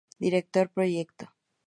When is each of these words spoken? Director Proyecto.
Director 0.19 0.67
Proyecto. 0.67 1.31